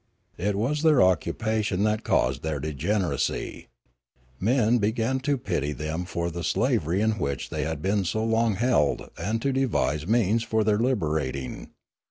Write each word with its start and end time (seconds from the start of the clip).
It 0.39 0.55
was 0.55 0.81
their 0.81 0.99
occupation 1.03 1.83
that 1.83 2.03
caused 2.03 2.41
their 2.41 2.59
degeneracy. 2.59 3.67
Men 4.39 4.79
began 4.79 5.19
to 5.19 5.37
pity 5.37 5.73
them 5.73 6.05
for 6.05 6.31
the 6.31 6.43
slavery 6.43 7.01
in 7.01 7.19
which 7.19 7.51
they 7.51 7.65
had 7.65 7.83
been 7.83 8.03
so 8.03 8.23
long 8.25 8.55
held 8.55 9.11
and 9.15 9.39
to 9.43 9.53
devise 9.53 10.07
means 10.07 10.41
for 10.41 10.63
their 10.63 10.79
liberating. 10.79 11.69